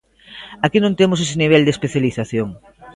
Aquí 0.65 0.79
non 0.81 0.97
temos 0.99 1.19
ese 1.25 1.39
nivel 1.41 1.61
de 1.63 1.73
especialización. 1.75 2.49